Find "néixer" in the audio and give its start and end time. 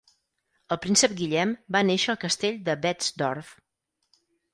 1.89-2.11